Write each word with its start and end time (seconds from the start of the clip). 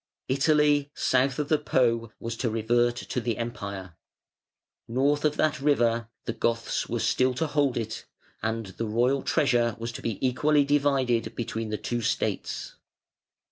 Italy, 0.27 0.89
south 0.95 1.37
of 1.37 1.47
the 1.47 1.59
Po, 1.59 2.11
was 2.19 2.35
to 2.37 2.49
revert 2.49 2.95
to 2.95 3.21
the 3.21 3.37
Empire; 3.37 3.93
north 4.87 5.23
of 5.23 5.37
that 5.37 5.61
river, 5.61 6.09
the 6.25 6.33
Goths 6.33 6.89
were 6.89 6.99
still 6.99 7.35
to 7.35 7.45
hold 7.45 7.77
it, 7.77 8.05
and 8.41 8.65
the 8.65 8.87
royal 8.87 9.21
treasure 9.21 9.75
was 9.77 9.91
to 9.91 10.01
be 10.01 10.17
equally 10.27 10.65
divided 10.65 11.35
between 11.35 11.69
the 11.69 11.77
two 11.77 12.01
states. 12.01 12.77